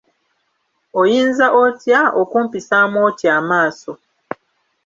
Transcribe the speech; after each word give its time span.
Oyinza 1.01 1.45
otya 1.63 2.01
okumpisaamu 2.21 2.97
otyo 3.07 3.27
amaaso? 3.39 3.91